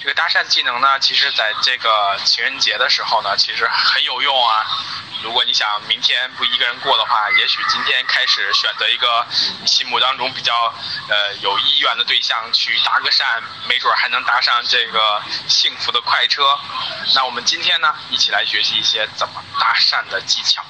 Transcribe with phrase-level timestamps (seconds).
[0.00, 4.64] 这个搭讪技能呢，其实在这个情人节的时候呢，其实很有用啊。
[5.24, 9.26] 如果你想明天不一个人过的话，也许今天开始选择一个
[9.60, 10.72] 你心目当中比较
[11.08, 16.56] 呃有意愿的对象去搭个讪，没准还能搭上这个幸福的快车。
[17.16, 20.64] 那我们今天呢，一起来学习一些怎么搭讪的技巧。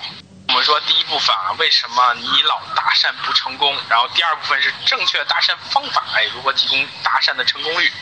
[0.48, 3.76] 我们说第一部分啊，为什么你老搭讪不成功？
[3.90, 7.92] 然后第二部分是正确的搭讪方法，哎，如何提供搭讪的成功率？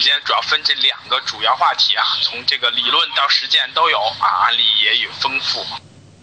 [0.00, 5.66] 今天主要分这两个主要话题啊，从这个理论到实践都有啊，案例也有丰富。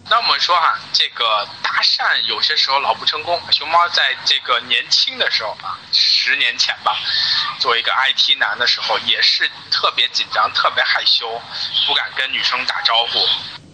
[0.09, 3.41] 那我们说哈，这个搭讪有些时候老不成功。
[3.51, 6.97] 熊猫在这个年轻的时候啊，十年前吧，
[7.59, 11.41] 作为一个 IT 男的时候，也是特别紧张、特别害羞，
[11.85, 13.27] 不敢跟女生打招呼。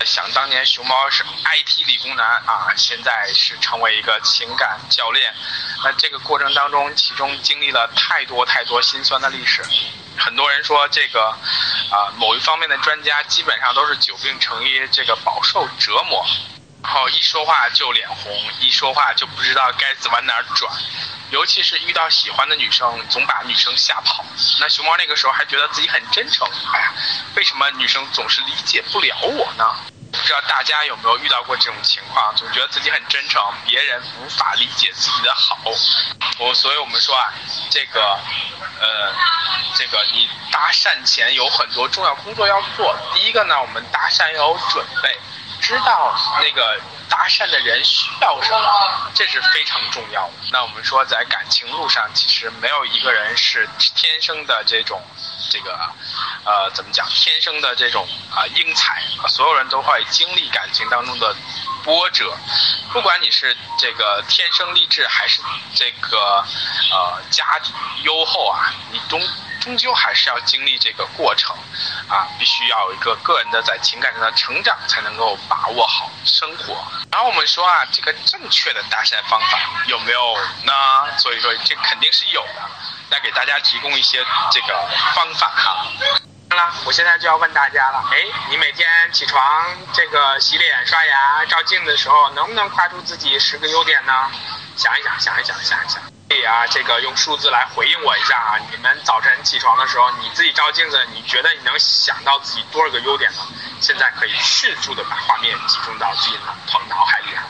[0.04, 5.32] 想当年，熊猫是 IT 理工男啊，现在是成为一个情感教练。
[5.84, 9.64] 那这个过程当中，其中经历了太多太多心酸的历史。
[10.18, 11.36] 很多人说这个
[11.90, 16.24] 啊，某一方面的专家基本上都是久病成医，这个饱受折磨，
[16.84, 20.72] 然后一说话就脸红，一说话就不知道该怎么哪儿转。
[21.32, 24.24] 尤其是遇到喜欢的女生，总把女生吓跑。
[24.60, 26.94] 那熊猫那个时候还觉得自己很真诚，哎呀，
[27.36, 29.66] 为什么女生总是理解不了我呢？
[30.12, 32.36] 不知道大家有没有遇到过这种情况？
[32.36, 35.58] 总觉得自己很真诚，别人无法理解自己的好。
[36.38, 37.32] 我所以我们说啊，
[37.70, 38.20] 这个，
[38.80, 39.14] 呃，
[39.76, 42.96] 这个你搭讪前有很多重要工作要做。
[43.14, 45.18] 第一个呢，我们搭讪要有准备，
[45.72, 46.78] 知道那个。
[47.12, 50.34] 搭讪的人需要什么，这是非常重要的。
[50.50, 55.04] 那我们说，在感情路上，其实没有一个人是天生的这种，
[55.52, 55.78] 这个，
[56.46, 57.06] 呃，怎么讲？
[57.10, 61.36] 天生的这种啊英才，所有人都会经历感情当中的
[61.84, 62.34] 波折。
[62.92, 65.42] 不管你是这个天生丽质，还是
[65.76, 66.44] 这个
[66.92, 67.46] 呃家
[68.04, 69.22] 优厚啊，你终
[69.62, 71.56] 终究还是要经历这个过程，
[72.10, 76.84] 啊，必须要有一个个人的在情感上的成长，才能够把握好生活。
[77.12, 80.74] 然后我们说啊，这个正确的搭讪方法有没有呢？
[81.18, 82.70] 所以说这肯定是有的。
[83.10, 85.86] 那给大家提供一些这个方法哈。
[86.86, 88.18] 我现在就要问大家了，哎，
[88.50, 94.30] 你每天起床这个洗脸刷牙照镜子的时候，能不能夸出自己十个优点呢？
[94.76, 96.02] 想一想，想一想，想一想。
[96.28, 98.58] 可以啊，这个用数字来回应我一下啊！
[98.72, 103.40] 你们早晨起床的时候，你自己照镜子，你觉得你能想到自己多少个优点呢？
[103.80, 106.40] 现在可以迅速的把画面集中到自己
[106.72, 107.44] 脑脑海里啊，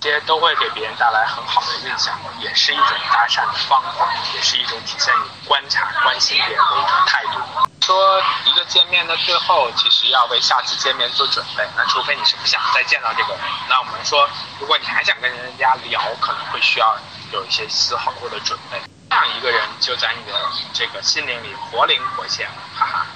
[0.00, 7.67] 这些都会给别人带来很好的印象，也是一种搭讪的方法，也是一种体现你观察、关心别人的一种态度。
[7.88, 11.66] 说一个见面的最后，其实要为下次见面做准备。
[11.74, 14.28] 那除非你是不想再见到这个人，那我们说，
[14.60, 16.94] 如果你还想跟人家聊，可能会需要。
[17.30, 20.38] 有一些思考过的准备，这样一个人就在你的
[20.72, 23.06] 这个心灵里活灵活现了，哈哈。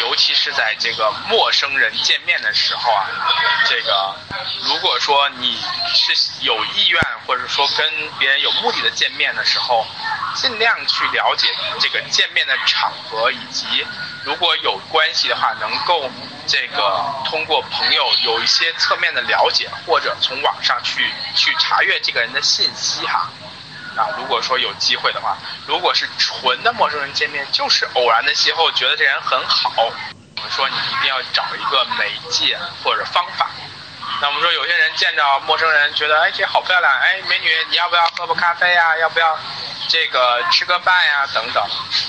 [0.00, 3.06] 尤其是在这个陌生人见面的时候啊，
[3.66, 4.14] 这个
[4.68, 5.58] 如果说你
[5.94, 6.12] 是
[6.44, 9.86] 有意愿或者说跟别人有目的的见面的时候，
[10.34, 11.48] 尽量去了解
[11.80, 13.86] 这个见面的场合，以及
[14.24, 16.10] 如果有关系的话，能够
[16.46, 23.28] 这个通过朋友有一些侧面的了解，或者从网上去去查阅这个人的信息哈。
[23.96, 25.36] 啊，如果说有机会的话，
[25.66, 33.48] 如果是纯的陌生人见面，就是偶然的邂逅，觉得这人很好，我们说你一定要找一个媒介或者方法。
[34.20, 38.96] 那我们说有些人见着陌生人，觉得哎这好漂亮，哎美女你要不要喝杯咖啡呀？
[38.98, 39.38] 要不要
[39.88, 41.26] 这个吃个饭呀？
[41.32, 41.62] 等等，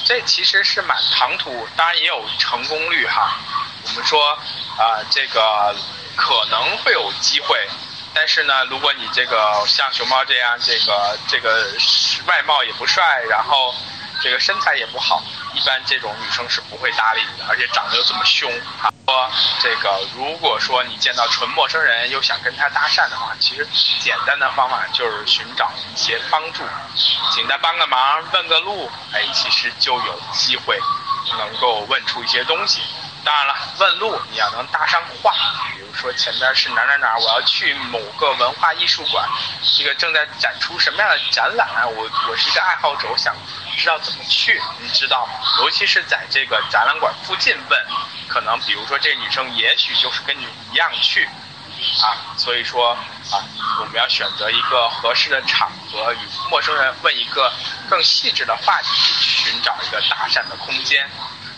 [0.06, 3.38] 这其实是蛮唐突，当然也有成功率哈。
[3.84, 4.32] 我们说
[4.78, 5.76] 啊，这个
[6.16, 7.68] 可能会有机会。
[8.14, 11.68] 但是呢，如果你这个像熊猫这样，这个这个
[12.26, 13.76] 外貌也不帅，然后
[14.22, 15.22] 这个身材也不好，
[15.54, 18.50] 一般这种女生是不会搭理你的，而且长得又这么凶
[18.82, 18.90] 啊。
[19.16, 19.32] 说
[19.62, 23.66] 这个，如果说你见到纯陌生人又想跟他搭讪的话，其实
[24.02, 26.64] 简单的方法就是寻找一些帮助，
[27.32, 30.78] 请他帮个忙，问个路，哎，其实就有机会
[31.38, 32.82] 能够问出一些东西。
[33.24, 35.34] 当然了，问路你要能搭上话。
[35.74, 39.26] 比如说前边是哪哪哪，我要去某个文化艺术馆，
[39.78, 41.66] 这个正在展出什么样的展览？
[41.70, 43.34] 啊我我是一个爱好者，我想
[43.78, 45.34] 知道怎么去，你知道吗？
[45.60, 47.86] 尤其是在这个展览馆附近问，
[48.28, 51.26] 可能比如说这女生也许就是跟你一样去，
[52.02, 52.92] 啊，所以说
[53.32, 53.44] 啊，
[53.80, 56.18] 我们要选择一个合适的场合，与
[56.50, 57.52] 陌生人问一个
[57.90, 58.90] 更细致的话题，
[59.22, 61.10] 寻找一个搭讪的空间。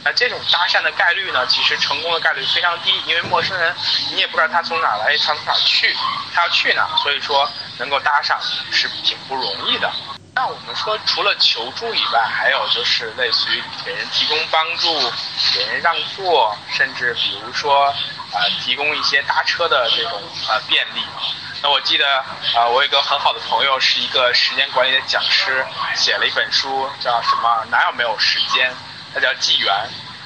[0.04, 3.76] 那这种搭讪的概率呢，其实成功的概率非常低，因为陌生人
[4.12, 5.94] 你也不知道他从哪来，他从哪去，
[6.34, 8.40] 他要去哪，所以说能够搭上
[8.72, 9.92] 是挺不容易的。
[10.38, 14.94] 那我们说，除了求助以外，还有就是类似于给人提供帮助、
[15.52, 17.92] 给人让座，甚至比如说
[18.32, 21.02] 呃，提供一些搭车的这种呃便利。
[21.64, 22.06] 那我记得
[22.56, 27.66] 啊，我有一个很好的朋友，是一个时间管理的讲师，写了一本书，叫什么？
[27.72, 28.72] 哪有没有时间？
[29.16, 29.74] 他叫纪元。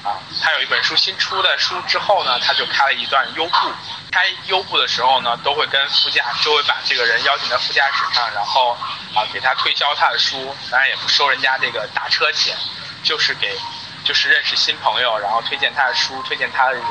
[0.04, 3.72] 啊，他有一本书新出的书之后呢，他就开了一段优步。
[4.12, 8.76] 开优步的时候呢，都会跟副驾就会把这个人邀请到副驾驶上，然后
[9.16, 12.54] 啊给他推销他的书，当然也不收人家这个搭车钱，
[13.04, 13.56] 就是给，
[14.04, 16.84] 就是认识新朋友，然后推荐他的书，推荐他的人，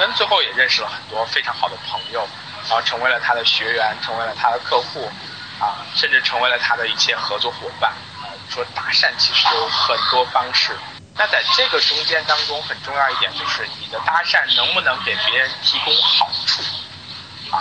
[0.00, 2.26] 嗯，最后也认识了很多非常好的朋友，
[2.66, 5.08] 然后成为了他的学员，成为了他的客户，
[5.60, 7.92] 啊，甚至成为了他的一切合作伙伴。
[8.20, 10.76] 啊，说搭讪其实有很多方式。
[11.18, 16.62] 那在这个中间当中，很重要一点就是你的搭讪能不能给别人提供好处，
[17.50, 17.58] 啊，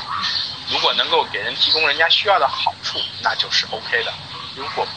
[0.69, 4.13] 如果能够给人提供人家需要的好处，那就是 OK 的。
[4.55, 4.87] 如果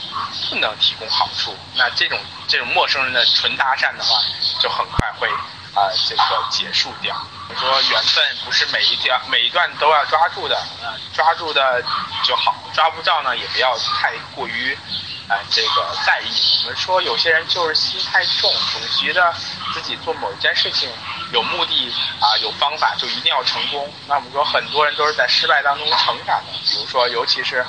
[0.50, 2.18] 不能提供好处，那这种
[2.48, 4.22] 这种陌生人的纯搭讪的话，
[4.60, 5.28] 就很快会
[5.74, 7.16] 啊这个结束掉。
[7.58, 11.82] 说缘分不是每一条每一段都要抓住的，啊，抓住的
[12.24, 14.76] 就好，抓不到呢也不要太过于。
[15.30, 16.58] 啊，这个在意。
[16.64, 19.32] 我们说有些人就是心太重，总觉得
[19.72, 20.90] 自己做某一件事情
[21.32, 23.88] 有目的啊，有方法就一定要成功。
[24.08, 26.52] 那我们说很多人都是在失败当中成长的。
[26.68, 27.64] 比如说，尤其是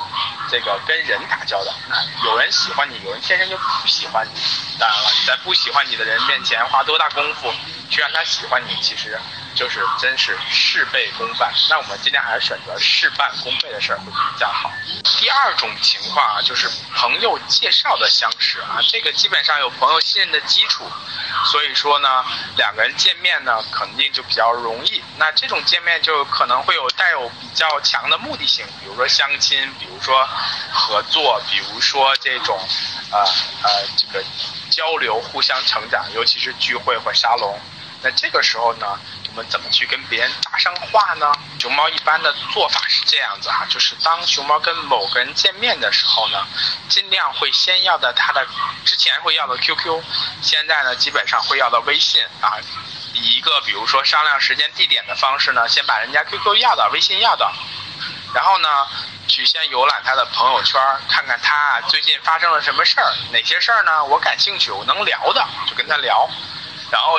[0.49, 4.41] 这个跟人打交道，那有人喜欢你，有人天生就不喜欢你。
[4.79, 7.53] 当然了，你在不喜欢你的人面前花多大功夫
[7.91, 9.19] 去让他喜欢你，其实。
[9.61, 14.71] 就是真是事倍功半，那我们今天还是选择事半功倍的事儿会比较好。
[15.19, 20.83] 第二种情况啊，就是朋友介绍的相识啊，这个基本上有朋友信任的基础，
[21.51, 22.25] 所以说呢，
[22.57, 25.03] 两个人见面呢肯定就比较容易。
[25.17, 30.27] 那这种见面就可能会有带有比较强的目的性，比如说相亲，比如说
[30.73, 32.59] 合作，比如说这种，
[33.11, 33.19] 呃
[33.61, 34.25] 呃这个
[34.71, 37.59] 交流、互相成长，尤其是聚会或沙龙。
[38.03, 38.99] 那这个时候呢？
[39.29, 41.31] 我们怎么去跟别人搭上话呢？
[41.57, 46.45] 熊猫一般的做法是这样子哈，就是当熊猫跟某个人见面的时候呢，
[46.89, 48.45] 尽量会先要的他的
[48.83, 50.03] 之前会要的 QQ，
[50.41, 52.59] 现在呢基本上会要到微信啊，
[53.13, 57.53] 以一个比如说商量时间地点的方式呢，先把人家 QQ 要到，微信要到，
[58.33, 58.85] 然后呢
[59.29, 66.29] 去先游览他的朋友圈，看看他最近发生了什么事儿，哪些事儿呢我感兴趣，我能聊的就跟他聊，
[66.91, 67.17] 然后。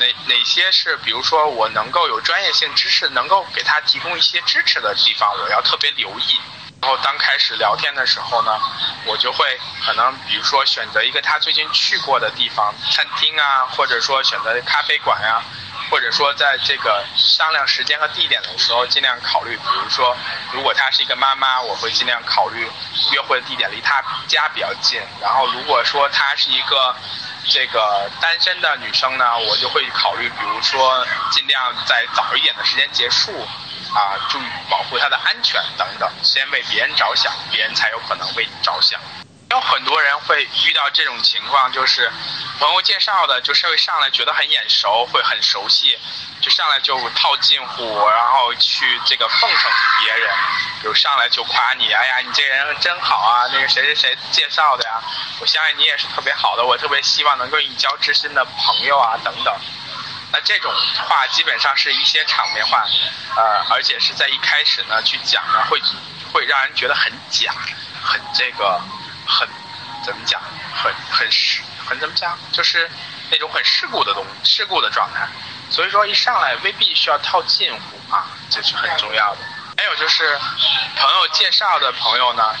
[0.00, 6.40] 哪哪些是，比如说我能够有专业性知识，能够给他提供一些支持的地方，我要特别留意。
[6.80, 8.58] 然后当开始聊天的时候呢，
[9.04, 15.42] 我就会可能，比如说选择一个他最近去过的地方，餐厅啊，或者说选择咖啡馆呀，
[15.90, 20.16] 或者说在这个商量时间和地点的时候，尽量考虑，比如说
[20.54, 22.66] 如果她是一个妈妈，我会尽量考虑
[23.12, 24.98] 约会的地点离她家比较近。
[25.20, 26.96] 然后如果说她是一个。
[27.48, 33.32] 这个单身的女生呢，我就会考虑，比如说尽量在早一点的时间结束，
[33.94, 39.00] 啊，注意保护她的安全等等，先为别人着想，别人才有可能为你着想。
[39.50, 42.08] 有很多人会遇到这种情况，就是
[42.60, 45.98] 朋友介绍的，就是会上来觉得很眼熟，会很熟悉，
[46.40, 50.30] 就上来就套近乎，然后去这个奉承别人，
[50.80, 55.02] 比如上来就夸你，哎呀，你这人真好啊，那个谁谁谁介绍的呀，
[55.42, 59.52] 我相信你也是特别好的，我特别希望能够与你交知心的朋友啊，等等。
[60.32, 60.72] 那这种
[61.08, 62.86] 话基本上是一些场面话，
[63.34, 65.82] 呃，而且是在一开始呢去讲呢，会
[66.32, 67.52] 会让人觉得很假，
[68.00, 68.80] 很这个。
[69.30, 69.48] 很，
[70.04, 70.40] 怎么讲？
[70.74, 72.36] 很很世，很怎么讲？
[72.52, 72.90] 就是
[73.30, 75.28] 那种很世故的东，世故的状态。
[75.70, 79.40] 所以说一上来未必需要套近乎啊，这是很重要的。
[79.76, 80.38] 还有就是
[80.96, 82.54] 朋友介绍的朋友呢，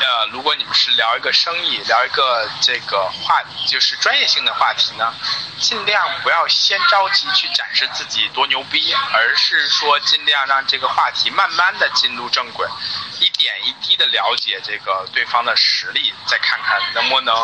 [0.00, 5.12] 呃，如果你们是聊一个生意，聊一个这个话，就是专业性的话题呢，
[5.58, 12.68] 尽量不要先着急去展示自己多牛逼，而是说尽量让这个话题慢慢的进入正轨。
[13.18, 17.34] 一点一滴的了解这个对方的实力，再看看能不能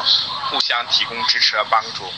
[0.51, 2.13] 互相提供支持和帮助。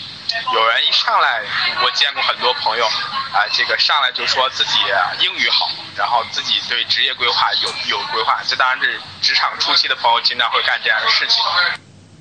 [0.53, 1.43] 有人一上来，
[1.83, 2.85] 我见过很多朋友，
[3.33, 4.79] 啊，这个上来就说自己
[5.21, 8.43] 英语好，然后自己对职业规划有有规划。
[8.47, 11.43] 这当然是职场初期的朋友经常会干这样的事情。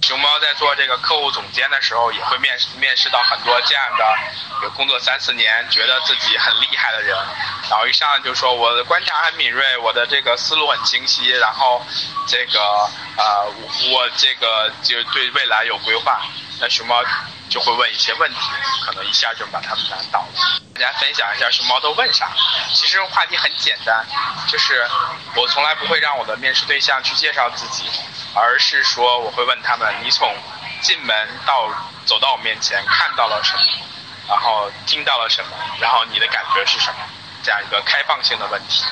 [0.02, 4.18] 熊猫在做这个客户总监的时候，也会面试面试到很多这样的
[4.64, 7.18] 有工作三四年，觉得自己很厉害的人，
[7.70, 11.86] 然后一上来就说我的观察很敏锐，我的这个思路很清晰，然后
[12.26, 12.60] 这个
[13.18, 13.52] 呃
[13.92, 16.22] 我这个就对未来有规划。
[16.60, 17.04] 那熊猫
[17.50, 18.40] 就会问一些问题，
[18.86, 20.62] 可能一下就把他们难倒了。
[20.74, 22.32] 大家分享一下熊猫都问啥？
[22.74, 24.06] 其实话题很简单，
[24.48, 24.88] 就是
[25.36, 27.84] 我从来不会让我的面试对象去介绍自己。
[28.34, 30.34] 而是说，我会问他们：你从
[30.82, 31.70] 进门到
[32.06, 33.62] 走到我面前看到了什么，
[34.28, 36.98] 然后听到了什么，然后你的感觉是什么？
[37.44, 38.84] 这样一个开放性的问题。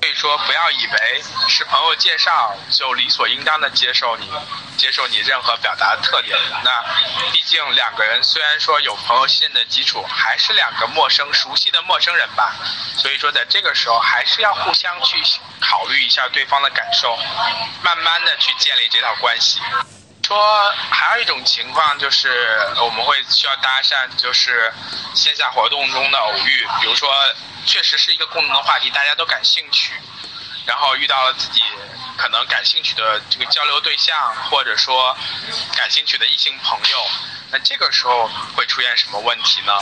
[0.00, 4.30] 所以说，不要以为是朋友介绍就理所应当的接受你，
[4.76, 6.38] 接受你任何表达的特点。
[6.62, 6.84] 那
[7.32, 12.54] 毕竟两个人虽然说有朋友信任的基础，还是两个陌生熟悉的陌生人吧。
[12.96, 15.16] 所以说，在这个时候还是要互相去。
[15.60, 17.18] 考虑一下对方的感受，
[17.82, 19.60] 慢慢的去建立这套关系。
[20.24, 24.72] 说还有一种情况就是我们会需要搭讪，就是
[25.14, 27.12] 线下活动中的偶遇，比如说
[27.68, 29.92] 确实是一个共同的话题，大家都感兴趣，
[30.64, 31.62] 然后遇到了自己
[32.16, 35.14] 可能感兴趣的这个交流对象，或者说
[35.76, 37.06] 感兴趣的异性朋友，
[37.50, 39.72] 那这个时候会出现什么问题呢？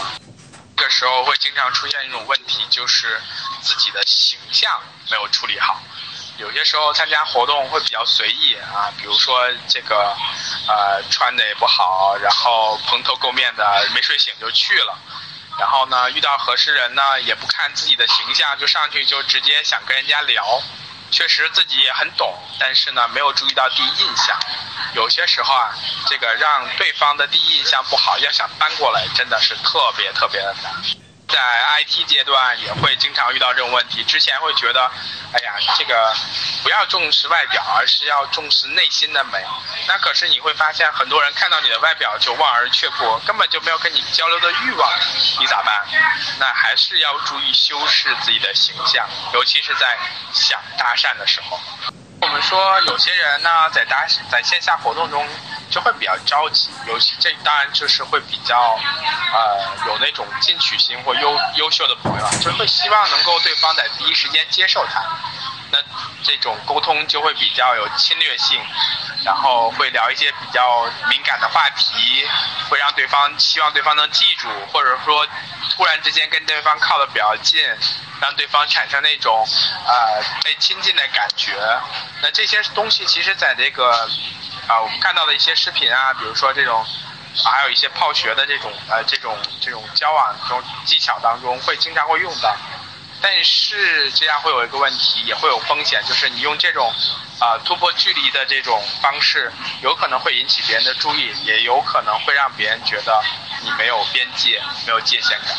[0.76, 3.22] 这个时候会经常出现一种问题，就是
[3.62, 5.80] 自己的形象没有处理好。
[6.38, 10.14] 有些时候参加活动会比较随意啊，比如说这个，
[10.66, 14.98] 呃，穿的也不好，然后蓬头垢面的，没睡醒就去了。
[15.58, 20.62] 然后呢，遇到合适人呢，也不看自己的形象，就上去就直接想跟人家聊。
[21.08, 24.36] 确实自己也很懂，但是呢，没有注意到第一印象。
[24.94, 25.70] 有些时候啊，
[26.08, 31.05] 这个让对方的第一印象不好，要想搬过来，真的是特别特别的难。
[31.28, 31.40] 在
[31.80, 34.04] IT 阶段也会经常遇到这种问题。
[34.04, 34.90] 之前会觉得，
[35.32, 36.14] 哎呀，这个
[36.62, 39.44] 不要重视外表，而是要重视内心的美。
[39.88, 44.90] 那可是你会发现，很多人看到你的外表就望而却步，根本就没有跟你交流的欲望。
[45.40, 45.86] 你咋办？
[46.38, 49.98] 那还是要注意修饰自己的形象，尤其是在
[50.32, 51.60] 想搭讪的时候。
[52.22, 55.28] 我们说有些人呢，在搭在线下活动中
[55.70, 58.78] 就会比较着急，尤其这当然就是会比较，
[59.32, 65.02] 呃，有那种进取心或优优秀的朋友，就会希望能够对方在第一时间接受他，
[65.72, 65.78] 那
[66.22, 68.60] 这种沟通就会比较有侵略性，
[69.24, 72.26] 然后会聊一些比较敏感的话题，
[72.68, 75.26] 会让对方希望对方能记住，或者说
[75.70, 77.60] 突然之间跟对方靠得比较近。
[78.18, 79.46] 让对方产生那种，
[79.86, 81.52] 呃，被亲近的感觉。
[82.22, 84.08] 那这些东西其实在这个，
[84.66, 86.84] 啊，我们看到的一些视频啊，比如说这种，
[87.44, 92.54] 还有一些泡学的这种，呃，这种这种交往中技巧当中，会经常会用到。
[93.22, 96.92] 但是这样会有一个问题，也会有风险，就是你用这种，
[97.38, 103.22] 啊，突破距离的这种方式，有可能会引起别人的注意，也有可能会让别人觉得
[103.62, 105.56] 你没有边界，没有界限感。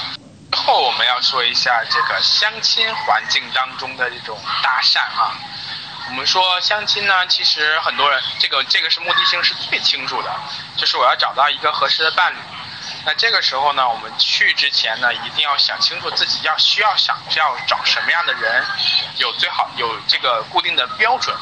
[0.52, 5.34] 最后我们要说一下这个相亲环境当中的这种搭讪啊。
[6.08, 10.34] 我们说相亲呢，其实很多人这个这个是目的性是最清楚的，
[10.76, 12.38] 就是我要找到一个合适的伴侣。
[13.06, 18.66] 那这个时候呢，我们去之前呢，一定要想清楚自己要需要想要找什么样的人，
[19.18, 21.36] 有最好有这个固定的标准。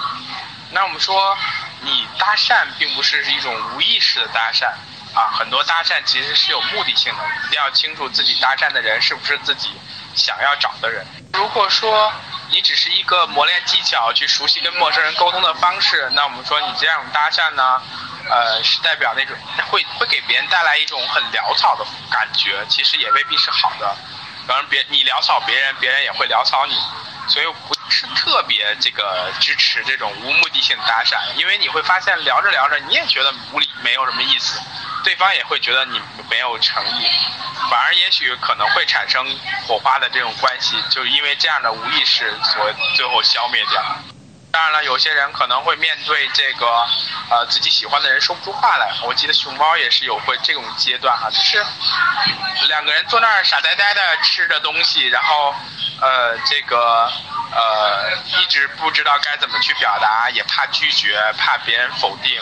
[0.72, 1.38] 那我们说，
[1.82, 4.74] 你搭讪并不是一种无意识的搭讪。
[5.14, 9.72] 啊，很多搭讪其实是有目的性的，一定要清楚自己搭讪的人是不是自己
[10.14, 11.06] 想要找的人。
[11.34, 12.12] 如果说
[12.52, 17.82] 你只是一个磨练技巧、去熟悉跟陌生人沟通的方式，那我们说你这样搭讪呢，
[18.30, 19.36] 呃，是代表那种
[19.70, 23.96] 会会给别人带来一种很潦草的感觉，其实也未必是好的。
[24.48, 26.76] 反正别你潦草别人，别人也会潦草你，
[27.28, 34.62] 所以不是特别这个支持这种无目的性搭讪，因为你会发现聊着聊着你也觉得无理，没有什么意思。
[35.06, 37.08] 对方也会觉得你没有诚意，
[37.70, 39.24] 反而也许可能会产生
[39.68, 43.82] 火花的这种关系，就因为这样的无意识所最后消灭掉。
[44.52, 46.66] 当然了，有些人可能会面对这个
[47.30, 48.90] 呃自己喜欢的人说不出话来。
[49.04, 51.64] 我记得熊猫也是有过这种阶段哈，就是
[52.68, 55.54] 两个人坐那儿傻呆呆的吃着东西，然后
[56.02, 57.12] 呃这个
[57.52, 62.42] 呃一直不知道该怎么去表达，也怕拒绝，怕别人否定。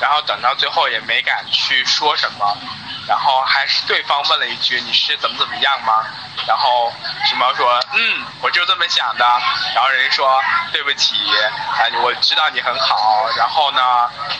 [0.00, 2.56] 然后等到最后也没敢去说什么，
[3.08, 6.04] 然后还是对方问了一句：“你是怎么怎么样吗？”
[6.46, 6.92] 然后
[7.26, 9.24] 熊猫说：“嗯，我就这么想的。”
[9.74, 13.26] 然后人家说：“对不起，啊，我知道你很好。
[13.36, 13.80] 然后呢，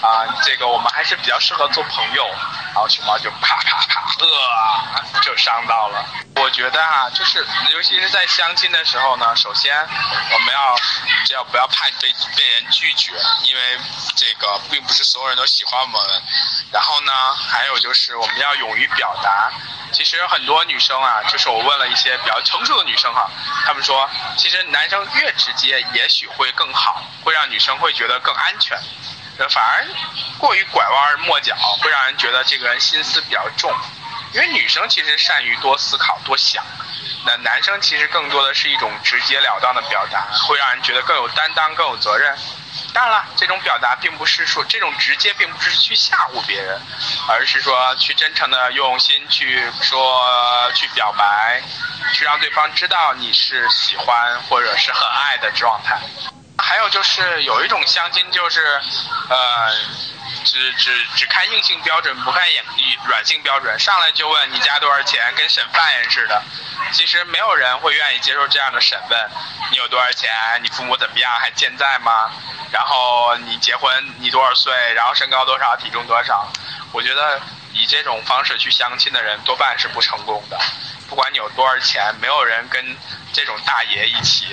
[0.02, 2.26] 啊，这个我们还是比较适合做朋友。”
[2.74, 6.04] 然后熊猫就啪啪啪，呃，就伤到了。
[6.44, 7.38] 我觉得哈，就是
[7.70, 10.76] 尤其是在相亲的时候呢，首先我们要
[11.24, 13.12] 只要不要怕被被人拒绝，
[13.44, 13.80] 因为
[14.14, 16.22] 这个并不是所有人都喜欢我们。
[16.70, 19.50] 然后呢，还有就是我们要勇于表达。
[19.90, 23.26] 其实很多女生啊，就是我问了一些比较成熟的女生哈，
[23.64, 28.78] 她们说，其实男生越直接，也许会更好，会让女生会觉得更安全。
[29.48, 29.86] 反而
[30.38, 33.72] 过于拐弯抹角，会让人觉得这个人心思比较重。
[34.34, 36.64] 因为女生其实善于多思考、多想，
[37.24, 42.36] 那男生其实更多的是一种直截了当的表达，会让人觉得更有担当、更有责任。
[42.92, 46.80] 当然了，这种表达并不是说这种直接，并不是去吓唬别人，
[47.28, 50.28] 而是说去真诚的用心去说、
[50.74, 51.62] 去表白，
[52.12, 55.96] 去让对方知道你是喜欢或者是很爱的状态。
[56.58, 58.80] 还有就是有一种相亲，就是
[59.28, 59.70] 呃。
[60.44, 62.64] 只只只看硬性标准，不看软
[63.06, 66.42] 软性标准，上来就问你家多少钱，跟审犯人似的。
[66.92, 69.30] 其实没有人会愿意接受这样的审问。
[69.70, 70.30] 你有多少钱？
[70.62, 71.32] 你父母怎么样？
[71.40, 72.30] 还健在吗？
[72.70, 74.72] 然后你结婚，你多少岁？
[74.94, 75.76] 然后身高多少？
[75.76, 76.46] 体重多少？
[76.92, 77.40] 我觉得
[77.72, 80.60] 以这种方式去相亲的人，多半是不成功的。
[81.08, 82.96] 不管你有多少钱，没有人跟
[83.32, 84.46] 这种大爷一起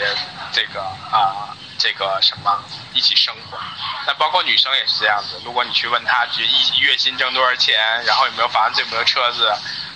[0.51, 0.81] 这个
[1.12, 1.55] 啊。
[1.77, 2.63] 这个什么
[2.93, 3.57] 一起生活，
[4.05, 5.41] 那包括女生也是这样子。
[5.43, 9.51] 如果你去问她，一月薪挣多少钱，然后有没有房子，有没有车子，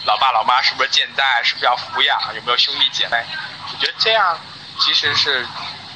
[0.05, 3.23] 老爸老妈是不是健在，是不是要抚养，有没有兄弟姐妹，
[3.71, 4.39] 我觉得这样
[4.79, 5.47] 其实是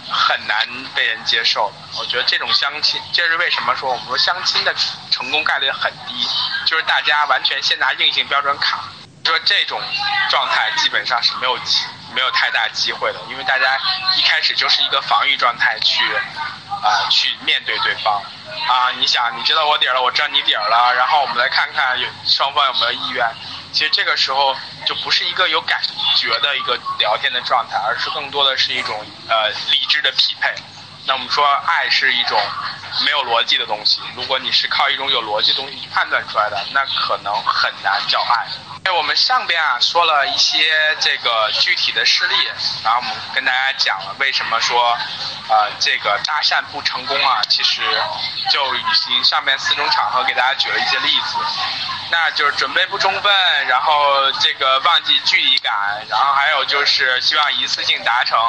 [0.09, 1.99] 很难被人接受的。
[1.99, 4.75] 我觉得这种相亲，这是为什么说我们说相亲的
[5.09, 6.27] 成功概率很低，
[6.65, 8.83] 就是大家完全先拿硬性标准卡，
[9.25, 9.81] 说这种
[10.29, 11.57] 状态基本上是没有。
[12.13, 13.77] 没有太大机会的，因为大家
[14.17, 16.03] 一开始就是一个防御状态去，
[16.81, 18.21] 啊，去面对对方，
[18.67, 23.25] 啊，你想，你知道我底儿了，我知道你底儿了，然后我们来看看有双方有没有意愿。
[23.71, 25.79] 其实这个时候就不是一个有感
[26.17, 30.53] 觉的一个聊天的状态，而是更多的是一种呃理智的匹配。
[31.05, 32.39] 那我们说爱是一种
[33.05, 38.47] 没有逻辑的东西，如果你是靠一种有逻辑的东西去判断出来的，那可能很难叫爱。
[38.85, 42.35] 哎，我们上边啊说了一些这个具体的事例，
[42.81, 44.97] 然后我们跟大家讲了为什么说，
[45.49, 47.81] 呃，这个搭讪不成功啊，其实
[48.49, 51.35] 就已经上面四种场合给大家举了一些例子，
[52.09, 55.73] 那就是准备不充分，然后这个忘记距离感，
[56.07, 58.39] 然后还有就是希望一次性达成，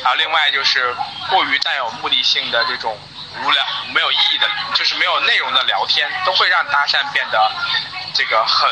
[0.00, 0.94] 然后另外就是
[1.28, 2.96] 过于带有目的性的这种
[3.44, 3.64] 无聊、
[3.94, 7.52] 没有意义的，就是没有内容的聊天，都会让搭讪变得
[8.14, 8.70] 这个很。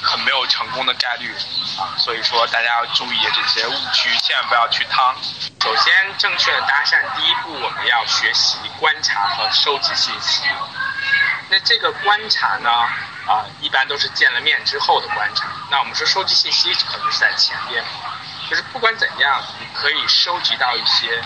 [0.00, 1.34] 很没有成功的概率
[1.76, 5.12] 啊，所以说大家要注意这些误区，千万不要去趟。
[5.60, 10.44] 首先，正确的搭讪第一步，我们要学习观察和收集信息。
[11.48, 12.70] 那这个观察呢，
[13.26, 15.48] 啊，一般都是见了面之后的观察。
[15.68, 17.84] 那我们说收集信息可能是在前边，
[18.48, 21.20] 就是不管怎样，你可以收集到一些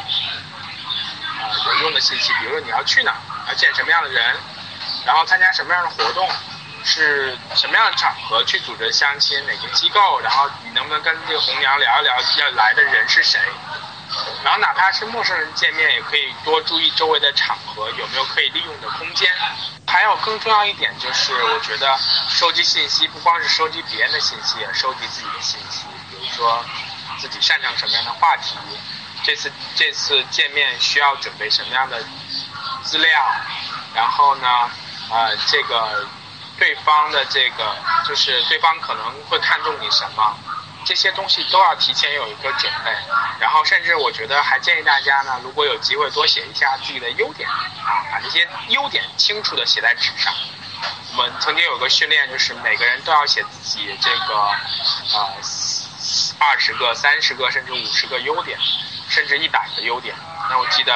[1.43, 4.37] 啊有用的信息，比如说你要去哪儿，要见什么样的人，
[5.05, 6.29] 然后参加什么样的活动。
[6.85, 9.39] 是什么样的场合去组织相亲？
[9.47, 10.19] 哪个机构？
[10.19, 13.39] 然后你能不能跟这个红娘聊一聊要来的人是谁？
[14.43, 19.31] 然后哪怕是陌生人见面，也可以多注意周围的场合有没有可以利用的空间。
[19.87, 21.97] 还有更重要一点就是，我觉得
[22.29, 25.87] 收集信息不光是收集别人的信息，也收集自己的信息。
[26.11, 26.65] 比如说
[27.21, 28.57] 自己擅长什么样的话题，
[29.23, 32.03] 这次这次见面需要准备什么样的
[32.83, 33.35] 资料，
[33.95, 34.71] 然后呢，
[35.11, 36.07] 呃，这个。
[36.59, 37.75] 对方的这个
[38.07, 40.39] 就是对方可能会看中你什么，
[40.85, 42.93] 这些东西都要提前有一个准备。
[43.41, 50.33] 然后甚至我觉得还建议大家呢，如果有机会多写一下自己的优点啊，把这些优点清楚的写在纸上。
[51.17, 54.35] 我们曾经有个训练，就是每个人都要写自己这个
[55.15, 55.35] 呃
[56.39, 58.57] 二十个、三十个甚至五十个优点，
[59.13, 60.15] 甚至一百个优点。
[60.49, 60.95] 那我记得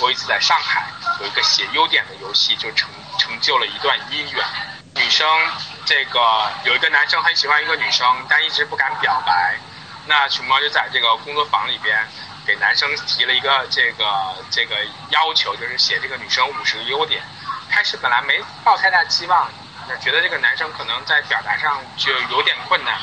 [0.00, 0.84] 我一次在上海
[1.20, 4.44] 有一个写优点的游戏，就成成就了一段姻缘。
[4.96, 5.24] 女生，
[5.86, 9.54] 这个有一个男生很喜欢一个女生，但一直不敢表白。
[10.06, 12.04] 那熊猫就在这个工作坊里边，
[12.44, 14.74] 给男生提了一个这个这个
[15.10, 17.22] 要求，就是写这个女生五十个优点。
[17.70, 19.48] 开始本来没抱太大期望，
[19.88, 22.98] 那觉得这个男生可能在表达上就有点困难，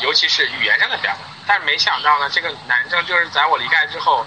[0.00, 1.20] 尤其是语言上的表达。
[1.46, 4.26] 但是没想到呢，这个男生就是在我离开之后，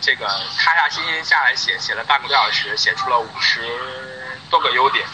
[0.00, 0.26] 这个
[0.58, 3.60] 踏踏心心下来写，写了半个多小时，写出了五十
[4.50, 5.06] 多个优点。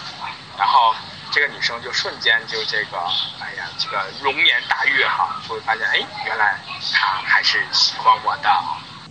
[0.58, 0.94] 然后
[1.32, 2.98] 这个女生就瞬间就这个，
[3.40, 6.58] 哎呀，这个容颜大悦哈，就会发现，哎，原来
[6.92, 8.64] 他还是喜欢我的。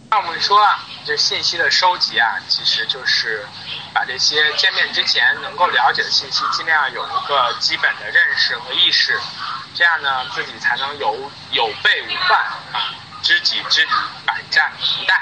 [0.10, 3.45] 那我们说啊，这信息的收集啊，其实就是
[3.93, 9.19] 把这些见面之前能够了解的信息，尽量有一个基本的认识和意识。
[9.74, 12.38] 这样呢自己才能有有备无患
[12.74, 13.92] 啊，知己知彼，
[14.26, 15.20] 百战不殆。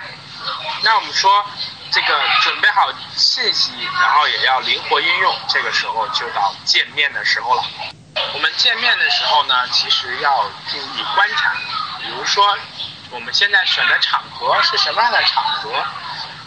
[0.84, 1.46] 那我们说
[1.92, 7.64] 这个准备好信息，然后也要灵活运用，这个时候就到见面的时候了。
[8.34, 11.54] 我们见面的时候呢，其实要注意观察，
[12.00, 12.58] 比如说
[13.12, 15.72] 我们现在选的场合是什么样的场合。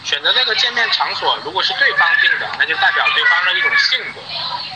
[0.03, 4.19] 选择这个见面场所，如果是对方定的，那就代表对方的一种性格。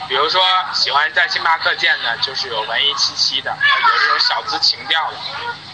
[0.08, 0.42] 比如说，
[0.74, 5.18] 喜欢在星巴克见的，就是有文艺气息的，有这种小资情调的。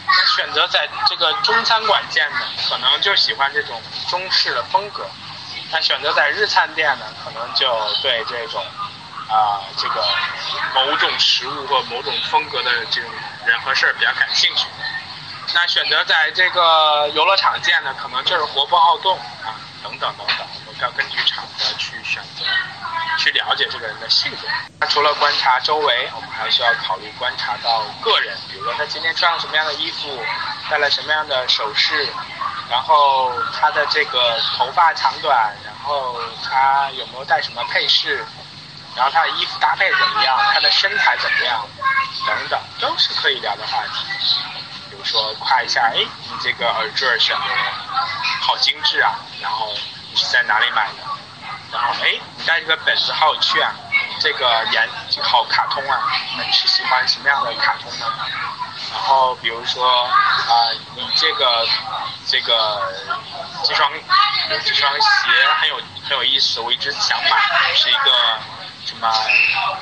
[0.08, 5.06] 那选择在这个中餐馆见的，可能就喜欢这种中式的风格。
[5.72, 7.68] 那选择在日餐店呢，可能就
[8.02, 8.64] 对这种
[9.30, 10.04] 啊这个
[10.74, 13.10] 某种食物或某种风格的这种
[13.46, 14.66] 人和事儿比较感兴趣。
[15.54, 19.20] 那选择在这个游乐场见的，可能就是活泼好动，
[19.84, 22.46] 等等等等，我们要根据场合去选择，
[23.20, 24.48] 去了解这个人的性格。
[24.80, 30.24] 那除了观察周围，我们还需要考虑观察到个人，比如说他今天穿了什么样的衣服，
[30.70, 32.08] 戴了什么样的首饰，
[32.70, 38.26] 然后他的这个头发长短，然后他有没有带什么配饰，
[38.96, 41.68] 然后他的衣服搭配怎么样，他的身材怎么样，
[42.26, 44.06] 等等，都是可以聊的话题。
[44.90, 47.46] 比如说夸一下，哎，你这个耳坠选的
[48.42, 49.74] 好精致啊，然后
[50.12, 51.04] 你是在哪里买的？
[51.72, 53.74] 然后哎，你带这个本子好有趣啊，
[54.20, 54.88] 这个颜
[55.22, 56.00] 好卡通啊，
[56.38, 58.06] 你是喜欢什么样的卡通呢？
[58.92, 61.68] 然后比如说啊，你这个
[62.28, 62.94] 这个
[63.64, 63.92] 这双
[64.64, 65.10] 这双鞋
[65.60, 65.76] 很有
[66.08, 68.12] 很有意思，我一直想买，是一个。
[68.86, 69.10] 什么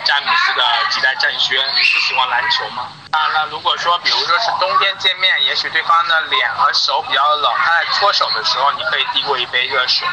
[0.05, 1.57] 詹姆斯的几代战靴？
[1.75, 2.87] 你是喜欢篮球吗？
[3.11, 10.07] 当然了，如果说比如说是冬天见面，也许对方的脸和手比较冷，他在搓手的时候，你可以递过一杯热水。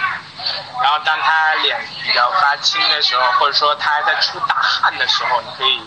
[0.83, 5.79] 然后当他脸比较发青的时候，或者说他还在出大汗的时候，你可以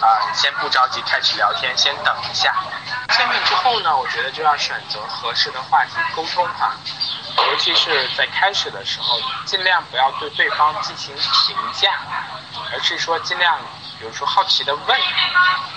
[0.00, 2.54] 啊先不着急开始聊天，先等一下。
[3.10, 6.72] 见面之后呢，我觉得就要选择合适的话题沟通哈。
[7.36, 11.92] 尤其是在开始的时候，尽量不要对对方进行评价，
[12.76, 13.56] 而是说尽量，
[13.98, 15.00] 比如说好奇的问，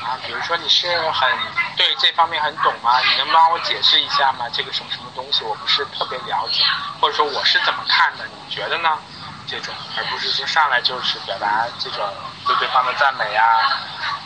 [0.04, 1.30] 啊，比如说你是很
[1.78, 3.00] 对这方面很懂吗？
[3.00, 4.50] 你能帮我解释一下吗？
[4.52, 6.62] 这个什么什么东西我不是特别了解，
[7.00, 8.26] 或者说我是怎么看的？
[8.28, 9.00] 你觉得呢？
[9.48, 12.06] 这种，而不是说上来就是表达这种
[12.46, 13.46] 对对方的赞美啊。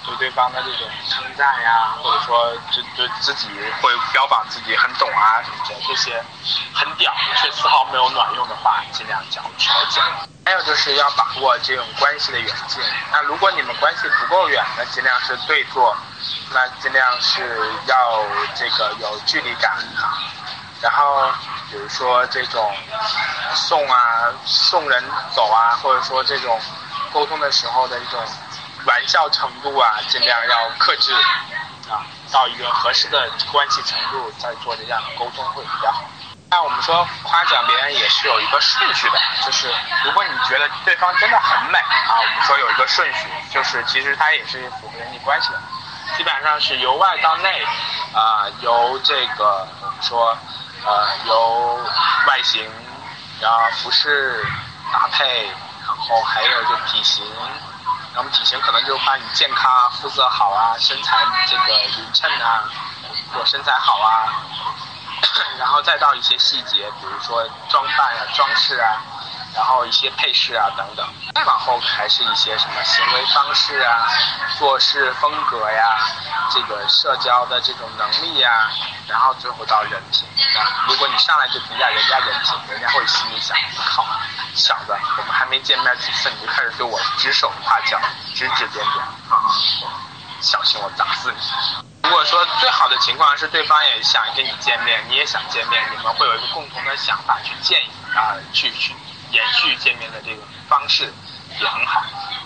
[0.06, 3.48] 对对方的这种称赞呀，或者说就就自己
[3.82, 6.22] 会标榜自己很懂啊什么的，这些
[6.74, 9.42] 很屌却丝毫没有卵用的话，尽量少
[9.90, 10.04] 讲。
[10.46, 12.84] 还有就是要把握这种关系的远近。
[13.14, 15.96] 那如果你们关系不够远，那尽量是对坐，
[16.52, 20.20] 那尽量是要这个有距离感啊。
[20.82, 21.32] 然后
[21.72, 22.76] 比如说这种
[23.54, 23.98] 送啊
[24.44, 25.02] 送人
[25.34, 26.60] 走啊，或者说这种
[27.14, 28.22] 沟通的时候的一种。
[28.86, 31.14] 玩笑程度啊，尽量要克制，
[31.90, 36.04] 啊，到一个合适的关系程度再做这样的沟通会比较好。
[36.50, 45.60] 那我们说夸奖别人也是有一个顺序的，就是如果你觉得对方真的很美啊，我们说有一个顺序，就是其实它也是符合人际关系的，
[46.16, 47.66] 基本上是由外到内，
[48.14, 50.38] 啊，由这个我们说，
[50.86, 51.80] 呃，由
[52.28, 52.70] 外形，
[53.42, 54.46] 然后服饰
[54.92, 57.26] 搭配，然后还有就体型。
[58.14, 62.64] 然后体型可能就是把你健康啊、肤色好啊、身材这个匀称啊，
[63.34, 64.30] 或身材好啊，
[65.58, 69.02] 然后再到一些细节，比如说装扮啊、装饰啊，
[69.56, 71.08] 然后一些配饰啊等等。
[71.34, 74.08] 再往后还是一些什么行为方式啊、
[74.60, 75.98] 做事风格呀、
[76.52, 78.70] 这个社交的这种能力呀，
[79.08, 80.24] 然后最后到人品。
[80.56, 83.58] 啊，如果你上来就评价人家人品，人家会心里想：
[83.96, 84.06] 靠。
[84.56, 88.00] 小子，我们还没见面几次，你就开始对我指手画脚、
[88.34, 89.50] 指指点点啊！
[90.42, 91.38] 小心我打死你！
[92.04, 98.94] 如果说最好的情况是对方也想跟你见面，你也想见面，你们会有一个共同的想法去建议啊，去去
[99.32, 101.12] 延续见面的这个方式
[101.60, 102.04] 也很好。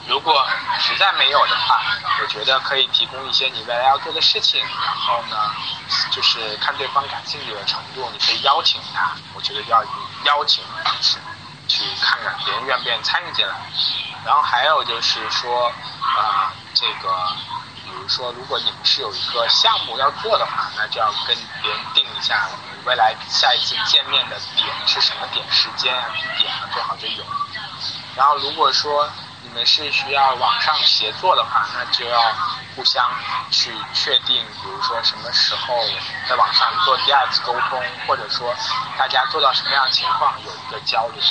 [0.08, 0.48] 如果
[0.80, 1.82] 实在没有的话，
[2.22, 5.52] 我觉得可以提供一些你未来要做的事情，然后呢，
[6.12, 9.12] 就是看对方感兴趣的程度，你可以邀请他。
[9.34, 9.88] 我觉得要以
[10.24, 11.18] 邀请的方式。
[11.68, 13.56] 去看看别人愿不愿意参与进来，
[14.26, 15.68] 然后还有就是说，
[16.02, 17.28] 啊，这个，
[17.84, 27.24] 比如说，如果你们是有一个项目要做的话，那就要跟别人定一下，我们未来下一次见面的点是什么点、时间啊、地点啊，最好就有。
[28.16, 29.10] 然后如果说
[29.66, 32.20] 是需要网上协作的话，那就要
[32.76, 33.10] 互相
[33.52, 35.76] 去确定，比如说什么时候
[36.28, 38.54] 在网上做第二次沟通，或者说
[38.98, 41.22] 大家做到什么样的情况有一个交流。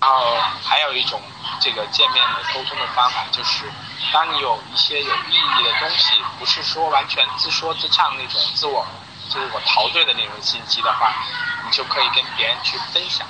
[0.00, 1.18] 然后还有一种
[1.60, 3.64] 这个见面的沟通的方法，就是
[4.12, 8.86] 当你有一些有意义的东西，不是说完全自说自唱那种自我
[9.30, 11.10] 就是我陶醉的那种信息的话，
[11.64, 13.26] 你就可以跟别人去分享。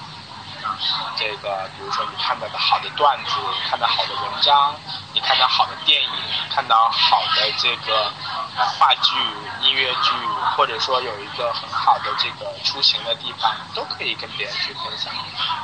[1.17, 3.31] 这个，比如说你看到的好的段子，
[3.69, 4.75] 看到好的文章，
[5.13, 6.11] 你看到好的电影，
[6.51, 8.13] 看到好的这个
[8.57, 9.17] 呃话剧、
[9.63, 10.11] 音乐剧，
[10.57, 15.13] 或者说有一个很好的这个出行的地方，都可以跟别人去分享。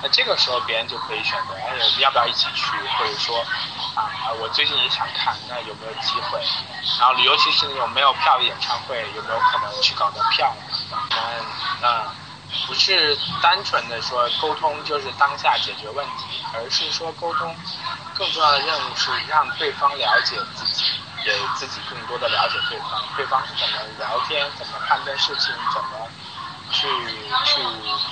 [0.03, 2.77] 那这个时候别人就可以选择，哎，要不要一起去？
[2.99, 3.38] 或者说，
[3.94, 6.40] 啊，我最近也想看，那有没有机会？
[6.99, 10.55] 然后，尤其是那种没有票的演唱会，有没有可能去搞个票？
[11.11, 11.44] 嗯，
[11.81, 12.19] 那。
[12.70, 17.52] 不是单纯的说沟通就是当下解决问题，而是说沟通
[18.16, 20.85] 更重要的任务是让对方了解自己，
[21.24, 26.06] 给自己更多的了解对方，对方是怎么聊天，怎么判断事情，怎么
[26.70, 26.87] 去
[27.44, 27.61] 去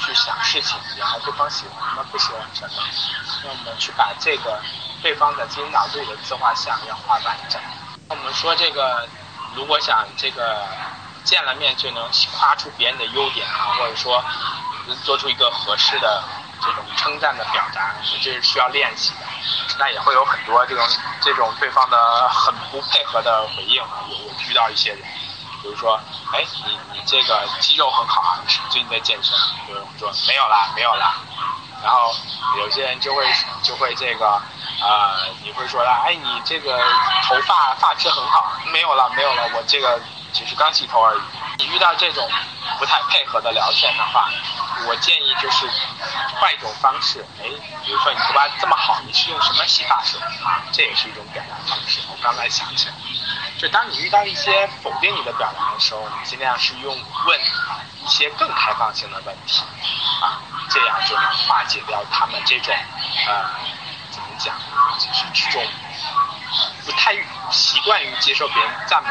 [0.01, 2.83] 去想事情，然后对方喜欢什么，不喜欢什么，
[3.45, 4.61] 那我们去把这个
[5.01, 7.63] 对方的自己脑子里的自画像要画完整。
[8.09, 9.07] 那我们说这个，
[9.55, 10.67] 如果想这个。
[11.25, 14.25] 见了面就能夸出别人的优点啊，或者说
[15.05, 16.23] 做出一个合适的
[16.61, 19.27] 这种称赞的表达，这是需要练习的。
[19.79, 20.85] 那也会有很多这种
[21.21, 24.03] 这种对方的很不配合的回应啊。
[24.09, 24.17] 有
[24.49, 25.01] 遇到一些人，
[25.63, 26.01] 比如说，
[26.33, 29.37] 哎，你你这个肌肉很好啊，最近在健身？
[29.69, 31.15] 有人说没有啦，没有啦。
[31.83, 32.13] 然后
[32.57, 33.25] 有些人就会
[33.63, 34.27] 就会这个
[34.81, 36.77] 啊，你会说，哎，你这个
[37.25, 40.01] 头发发质很好，没有了，没有了，我这个。
[40.33, 41.21] 只是刚洗头而已。
[41.59, 42.29] 你遇到这种
[42.79, 44.31] 不太配合的聊天的话，
[44.87, 45.69] 我建议就是
[46.39, 47.25] 换一种方式。
[47.41, 47.45] 哎，
[47.85, 50.63] 比如说你头发这么好，你是用什么洗发水啊？
[50.73, 52.01] 这也是一种表达方式。
[52.11, 52.95] 我刚才想起来，
[53.59, 56.95] 就当你遇到一些否定你的表达的时候，你尽量是用
[57.27, 59.63] 问啊一些更开放性的问题
[60.23, 60.39] 啊，
[60.71, 62.73] 这样就能化解掉他们这种
[63.27, 63.45] 呃
[64.13, 64.55] 怎么讲，
[64.99, 65.67] 就是这种
[66.87, 67.17] 不太
[67.51, 69.11] 习惯于接受别人赞美。